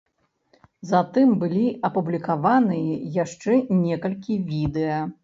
[0.91, 4.99] Затым былі апублікаваныя яшчэ некалькі відэа.